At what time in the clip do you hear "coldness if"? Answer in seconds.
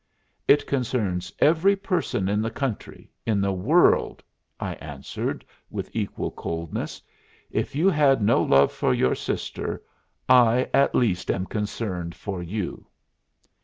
6.31-7.75